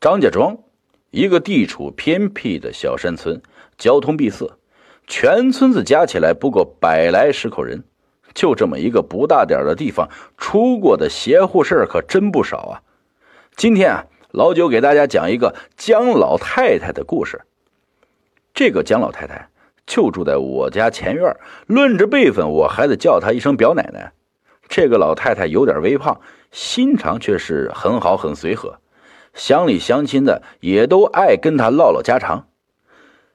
[0.00, 0.56] 张家庄，
[1.10, 3.42] 一个地处偏僻的小山村，
[3.76, 4.56] 交通闭塞，
[5.08, 7.82] 全村子加起来不过百来十口人。
[8.32, 12.82] 就这么一个不大点的地方，出过的邪乎事可真不少啊！
[13.56, 17.42] 今天啊，老九给大家讲一个姜老太太的故事。
[18.54, 19.48] 这个姜老太太
[19.84, 21.36] 就住在我家前院，
[21.66, 24.12] 论着辈分，我还得叫她一声表奶奶。
[24.68, 26.20] 这个老太太有点微胖，
[26.52, 28.78] 心肠却是很好很随和，
[29.34, 32.48] 乡里乡亲的也都爱跟他唠唠家常。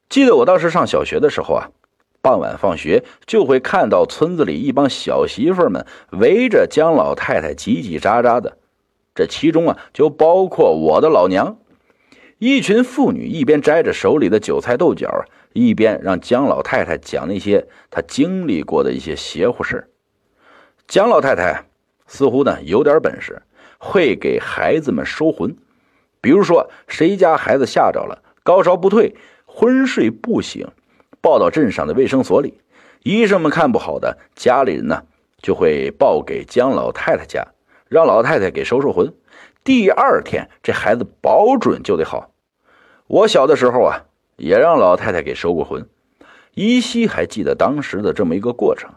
[0.09, 1.69] 记得我当时上小学的时候啊。
[2.21, 8.57] 傍晚放学，就会看到村子里一帮小媳妇们围着姜老太太叽叽喳喳的，
[9.13, 11.57] 这其中啊，就包括我的老娘。
[12.37, 19.89] 一群妇女一边摘着手里的韭菜豆角，一边让姜老太太讲那些她经历过的一些邪乎事。
[20.87, 21.65] 姜老太太
[22.07, 23.41] 似乎呢有点本事，
[23.77, 25.57] 会给孩子们收魂。
[26.23, 29.13] 比如说，谁家孩子吓着了，高烧不退，
[29.45, 30.65] 昏睡不醒。
[31.19, 32.61] 抱到镇上的卫生所里，
[33.03, 35.03] 医生们看不好的，家里人呢
[35.41, 37.47] 就会报给姜老太太家，
[37.89, 39.13] 让老太太给收收魂。
[39.65, 42.31] 第二天这孩子保准就得好。
[43.07, 44.05] 我小的时候啊，
[44.37, 45.89] 也让老太太给收过魂，
[46.53, 48.91] 依稀还记得当时的这么一个过程。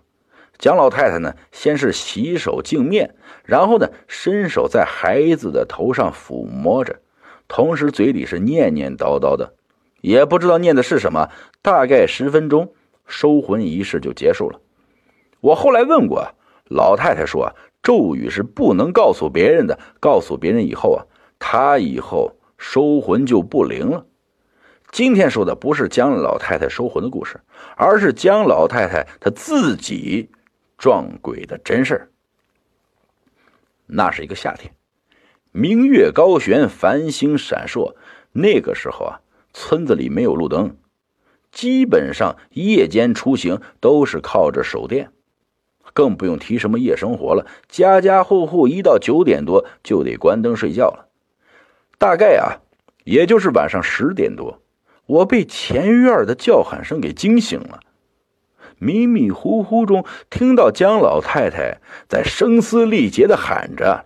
[0.59, 7.01] 姜老太太呢，先是洗手净面，然后呢伸手在孩子的头上抚摸着，
[7.49, 9.55] 同时嘴里是念念叨叨的。
[10.01, 11.31] 也不知道念的是什么，
[11.63, 12.75] 大概十分钟，
[13.07, 14.61] 收魂仪式就结束了。
[15.41, 16.33] 我后来问过
[16.65, 21.07] 老太太，说咒语是不能告诉别人的，告诉别人以后啊，
[21.39, 24.07] 她以后收魂就不灵了。
[24.93, 27.41] 今天说的不是姜老太太收魂的故事，
[27.77, 30.31] 而是姜老太太她自己
[30.79, 32.13] 撞鬼的真事
[33.87, 34.73] 那是一个夏天，
[35.59, 37.95] 明月高悬，繁星闪烁，
[38.33, 39.21] 那个时候啊。
[39.55, 40.77] 村子里没有路灯，
[41.51, 45.13] 基本上夜间出行都是靠着手电，
[45.95, 47.47] 更不用提什么夜生活了。
[47.71, 51.09] 家家户户一到九点多就得关灯睡觉了。
[51.97, 52.61] 大概啊，
[53.05, 54.61] 也就是晚上十点多，
[55.07, 57.81] 我被前院的叫喊声给惊醒了。
[58.77, 61.79] 迷迷糊糊中听到姜老太太
[62.11, 64.05] 在声嘶力竭的喊着，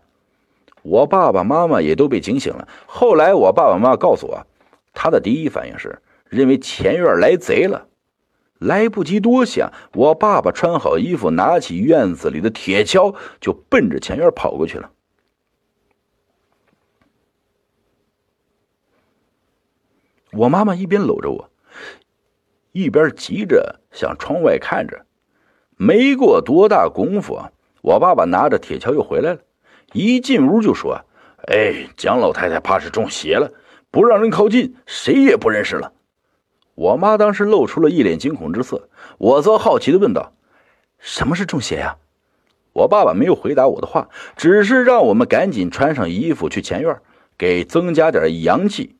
[0.83, 2.69] 我爸爸妈妈也都被惊醒了。
[2.87, 4.47] 后来我爸爸妈妈告诉我。
[4.93, 7.87] 他的第一反应是认为前院来贼了，
[8.59, 14.91] 来不及多想，我爸爸穿好衣服，拿起院子里的铁锹，就奔着前院跑过去了。
[20.33, 21.51] 我妈妈一边搂着我，
[22.73, 25.07] 一边急着向窗外看着。
[25.77, 29.41] 没过多大功夫啊，我爸爸拿着铁锹又回来了，
[29.93, 31.05] 一进屋就说
[31.49, 33.53] ：“哎，蒋老太太怕是中邪了。”
[33.93, 35.93] 不让人靠近，谁也不认识了。
[36.77, 40.33] 我妈当时露出了一脸惊恐之色，我则好奇的问道
[41.01, 41.97] ：“什么是中邪呀？”
[42.73, 47.01] 我爸爸没有回答我的话，只是让我们赶紧穿上衣服去前院，
[47.37, 48.95] 给增加点阳气。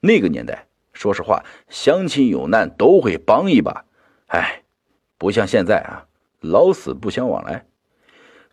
[0.00, 3.84] 那个年代，说实话，乡亲有难都会帮一把。
[4.26, 4.64] 哎，
[5.18, 6.06] 不像现在啊，
[6.40, 7.64] 老死不相往来。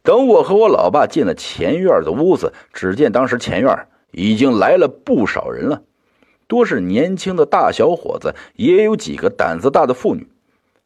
[0.04, 3.88] 等我和我老爸进了前院的屋子，只见当时前院。
[4.16, 5.82] 已经来了不少人了，
[6.46, 10.28] 多是年轻的大小伙子，也有几个胆子大的妇女。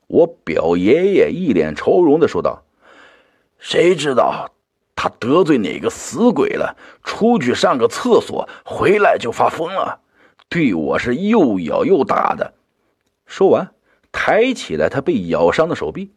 [0.07, 2.63] 我表爷爷一脸愁容的说道
[3.59, 4.51] ：“谁知道
[4.95, 6.78] 他得罪哪个死鬼了？
[7.03, 9.99] 出去上个厕所，回来就发疯了，
[10.47, 12.53] 对我是又咬又打的。”
[13.28, 13.72] 说完，
[14.13, 16.11] 抬起来他被咬伤的手臂。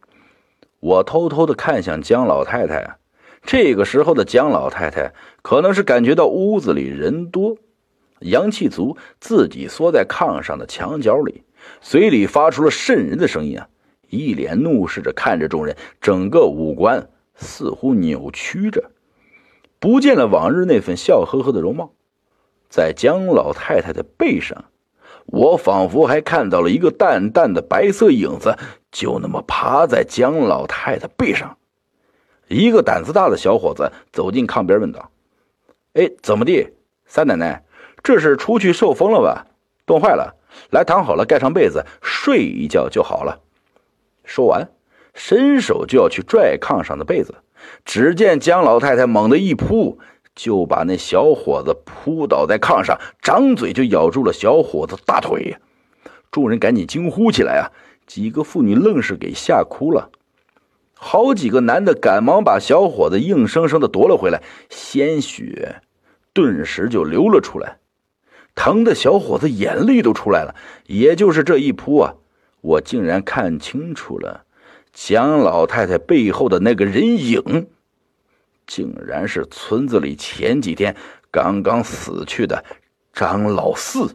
[0.81, 2.97] 我偷偷的看向姜老太太。
[3.43, 7.57] 这个时候的姜老太太可能是感觉到屋子里人多，
[8.19, 11.43] 阳气足，自己缩在炕上的墙角里，
[11.79, 13.67] 嘴里发出了渗人的声音啊！
[14.09, 18.91] 一脸怒视着看着众人，整个五官似乎扭曲着，
[19.79, 21.93] 不见了往日那份笑呵呵的容貌。
[22.69, 24.65] 在姜老太太的背上，
[25.25, 28.55] 我仿佛还看到了一个淡淡的白色影子，
[28.91, 31.57] 就那么趴在姜老太太背上。
[32.47, 35.09] 一个胆子大的小伙子走进炕边，问道
[35.93, 36.73] ：“哎，怎么地，
[37.05, 37.63] 三奶奶，
[38.03, 39.47] 这是出去受风了吧？
[39.85, 40.35] 冻坏了，
[40.69, 43.39] 来躺好了，盖上被子，睡一觉就好了。”
[44.25, 44.69] 说完，
[45.13, 47.35] 伸手就要去拽炕上的被子，
[47.85, 49.99] 只见姜老太太猛地一扑，
[50.35, 55.57] 就把那小伙子扑倒在炕上，张嘴就咬住了小伙子大腿。
[56.31, 57.71] 众人赶紧惊呼起来啊！
[58.11, 60.09] 几个妇女愣是给吓哭了。
[60.93, 65.81] 好几个男的赶忙把小伙子硬生生的夺了回来，鲜血
[66.33, 67.77] 顿时就流了出来。
[68.53, 70.53] 疼的小伙子眼泪都出来了。
[70.87, 72.15] 也就是这一扑啊，
[72.59, 74.43] 我竟然看清楚了
[74.91, 77.69] 蒋老太太背后的那个人影，
[78.67, 80.97] 竟然是村子里前几天
[81.31, 82.65] 刚刚死去的
[83.13, 84.13] 张老四。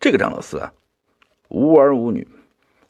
[0.00, 0.72] 这个张老四啊，
[1.48, 2.26] 无儿无女，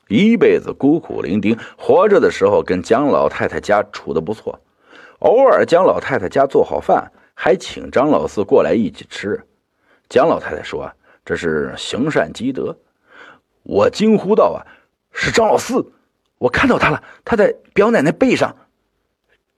[0.09, 1.59] 一辈子孤苦伶仃。
[1.79, 4.61] 活着的时候跟蒋老太太家处的不错，
[5.21, 9.43] 偶尔蒋老太太家做好饭，还请张老四过来一起吃。
[10.11, 10.93] 蒋老太太说
[11.25, 12.77] ：“这是行善积德。”
[13.65, 14.65] 我惊呼道：“啊，
[15.13, 15.93] 是张老四！
[16.39, 18.55] 我看到他了，他在表奶奶背上。”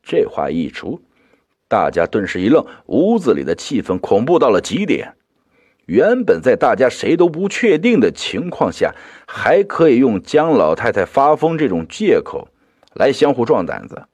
[0.02, 1.00] 这话一出，
[1.68, 5.14] 大家顿时一愣，屋子里的气氛恐怖到了极点。
[5.90, 8.94] 原本在大家谁都不确定的情况下，
[9.26, 12.46] 还可以用姜老太太发疯这种借口
[12.94, 14.04] 来相互壮胆子。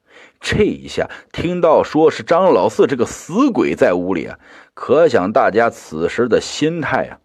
[0.41, 4.39] 这一下听到说是张老四这个死鬼在屋里啊，
[4.73, 7.21] 可想大家此时的心态啊。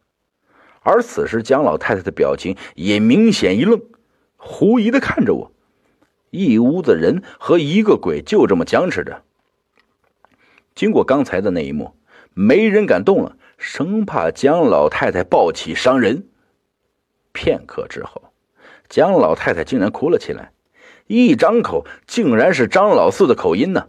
[0.82, 3.82] 而此时姜老太太的表情也明显一愣，
[4.36, 5.52] 狐疑的看着我。
[6.30, 9.22] 一屋子人和一个鬼就这么僵持着。
[10.76, 11.96] 经过刚才的那一幕，
[12.34, 13.38] 没人敢动了。
[13.62, 16.24] 生怕姜老太太暴起伤人。
[17.32, 18.24] 片刻之后，
[18.90, 20.52] 姜老太太竟然哭了起来，
[21.06, 23.88] 一张口竟然是张老四的口音呢，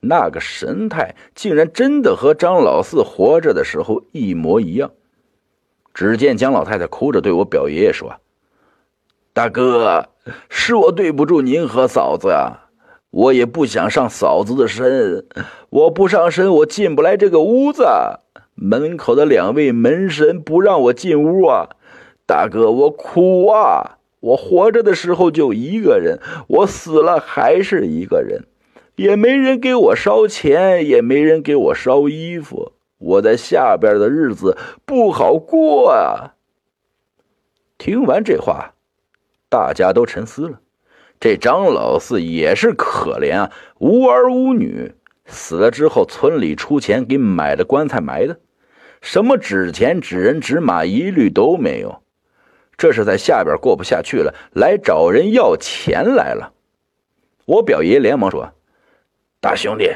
[0.00, 4.90] 那个神态竟然真的和张老四活着的时候一模一样。
[5.94, 8.20] 只见姜老太太哭着对我表爷爷说
[9.32, 10.10] ：“大哥，
[10.50, 12.68] 是我对不住您和嫂子啊，
[13.10, 15.26] 我也不想上嫂子的身，
[15.70, 17.82] 我不上身，我进不来这个屋子。”
[18.62, 21.70] 门口的两位门神不让我进屋啊，
[22.26, 23.96] 大哥，我苦啊！
[24.20, 28.44] 我活着的时候就一个人，我死了还是一个人，
[28.96, 36.34] 也没人给我烧钱，也没人给我烧衣服，我在下边的日子不好过啊。
[37.78, 38.74] 听完这话，
[39.48, 40.60] 大家都沉思了。
[41.18, 44.92] 这张老四也是可怜啊，无儿无女，
[45.24, 48.38] 死了之后村里出钱给买的棺材埋的。
[49.00, 52.02] 什么纸钱、纸人、纸马一律都没有，
[52.76, 56.52] 这是在下边过不下去了，来找人要钱来了。
[57.46, 58.52] 我表爷连忙说
[59.40, 59.90] ：“大兄弟，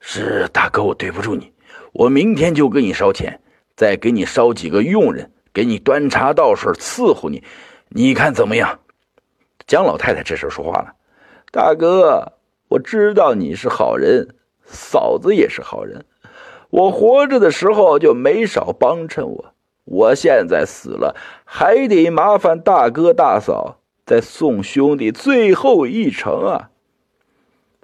[0.00, 1.52] 是大哥，我对不住你，
[1.92, 3.40] 我明天就给你烧钱，
[3.76, 7.42] 再给你烧几个佣人，给你端茶倒水伺候你，
[7.88, 8.78] 你看怎么样？”
[9.66, 10.94] 姜老太太这时候说话了
[11.50, 12.32] ：“大哥，
[12.68, 16.04] 我知道你是好人，嫂子也是好人。”
[16.74, 19.54] 我活着的时候就没少帮衬我，
[19.84, 26.70] 我现在死了还得麻烦大哥大嫂再送兄弟最后一程啊！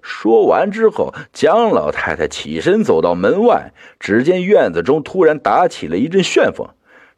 [0.03, 6.67] 说完之后，姜老太太起身走到门外，只见院子中突然打起了一阵旋风，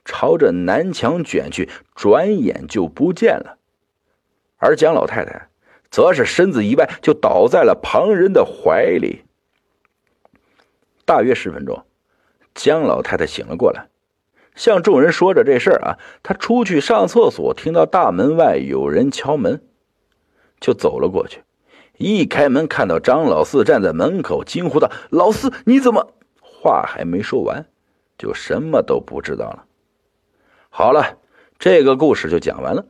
[0.04, 3.56] 朝着南墙卷去，转眼就不见了。
[4.58, 5.48] 而姜老太太
[5.90, 9.22] 则是身子一歪，就倒在了旁人的怀里。
[11.04, 11.84] 大约十分钟，
[12.54, 13.88] 姜老太太醒了过来，
[14.54, 15.98] 向众人说着这事儿啊。
[16.22, 19.62] 她出去上厕所，听到大门外有人敲门，
[20.60, 21.42] 就走了过去。
[21.98, 27.66] 一开门，看到张老四站在门口，惊呼道：“老四，你怎么？”话还没说完，
[28.16, 29.64] 就什么都不知道了。
[30.70, 31.18] 好了，
[31.58, 32.86] 这个故事就讲完了。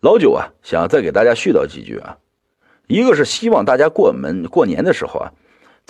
[0.00, 2.18] 老九啊，想再给大家絮叨几句啊。
[2.86, 5.32] 一个是希望大家过门过年的时候啊。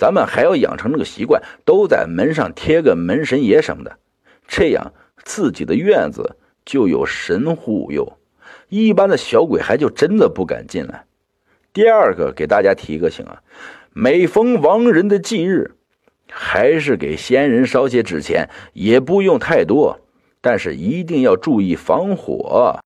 [0.01, 3.99] 咱们还要养成这个习惯，都在门上贴个门神爷什么的，
[4.47, 4.93] 这样
[5.23, 8.17] 自己的院子就有神护佑，
[8.67, 11.05] 一般的小鬼还就真的不敢进来。
[11.71, 13.43] 第二个，给大家提个醒啊，
[13.93, 15.75] 每逢亡人的忌日，
[16.31, 19.99] 还是给先人烧些纸钱，也不用太多，
[20.41, 22.79] 但是一定要注意防火。